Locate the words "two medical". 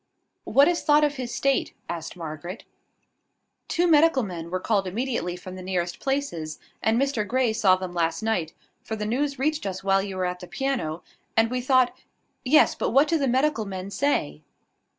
3.67-4.23